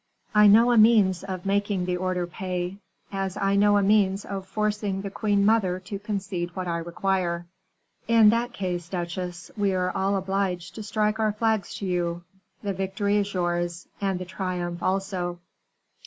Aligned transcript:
"I 0.33 0.47
know 0.47 0.71
a 0.71 0.79
means 0.79 1.23
of 1.23 1.45
making 1.45 1.85
the 1.85 1.95
order 1.95 2.25
pay, 2.25 2.77
as 3.11 3.37
I 3.37 3.55
know 3.55 3.77
a 3.77 3.83
means 3.83 4.25
of 4.25 4.47
forcing 4.47 5.03
the 5.03 5.11
queen 5.11 5.45
mother 5.45 5.79
to 5.81 5.99
concede 5.99 6.55
what 6.55 6.67
I 6.67 6.79
require." 6.79 7.45
"In 8.07 8.31
that 8.31 8.51
case, 8.51 8.89
duchesse, 8.89 9.51
we 9.55 9.75
are 9.75 9.91
all 9.91 10.15
obliged 10.15 10.73
to 10.73 10.81
strike 10.81 11.19
our 11.19 11.33
flags 11.33 11.75
to 11.75 11.85
you. 11.85 12.23
The 12.63 12.73
victory 12.73 13.17
is 13.17 13.31
yours, 13.35 13.87
and 14.01 14.17
the 14.17 14.25
triumph 14.25 14.81
also. 14.81 15.37